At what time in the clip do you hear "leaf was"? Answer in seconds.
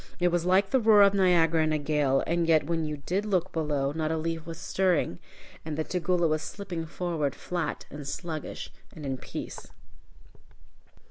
4.17-4.57